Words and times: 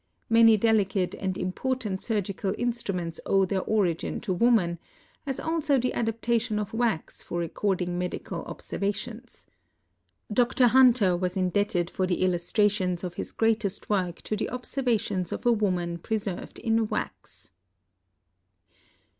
Many 0.31 0.57
delicate 0.57 1.13
and 1.13 1.37
important 1.37 2.01
surgical 2.01 2.55
instruments 2.57 3.19
owe 3.23 3.45
their 3.45 3.61
origin 3.61 4.19
to 4.21 4.33
woman, 4.33 4.79
as 5.27 5.39
also 5.39 5.77
the 5.77 5.93
adaptation 5.93 6.57
of 6.57 6.73
wax 6.73 7.21
for 7.21 7.37
recording 7.37 7.99
medical 7.99 8.43
observations 8.45 9.45
Dr. 10.33 10.69
Hunter 10.69 11.15
was 11.15 11.37
indebted 11.37 11.91
for 11.91 12.07
the 12.07 12.23
illustrations 12.23 13.03
of 13.03 13.13
his 13.13 13.31
greatest 13.31 13.91
work 13.91 14.23
to 14.23 14.35
the 14.35 14.49
observations 14.49 15.31
of 15.31 15.45
a 15.45 15.51
woman 15.51 15.99
preserved 15.99 16.57
in 16.57 16.87
wax. 16.87 17.51